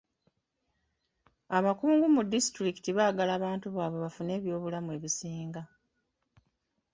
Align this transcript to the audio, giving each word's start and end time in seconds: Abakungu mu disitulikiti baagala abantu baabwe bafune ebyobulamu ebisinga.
Abakungu 1.57 2.05
mu 2.15 2.21
disitulikiti 2.31 2.89
baagala 2.97 3.31
abantu 3.39 3.67
baabwe 3.75 3.99
bafune 4.05 4.31
ebyobulamu 4.37 4.89
ebisinga. 4.97 5.61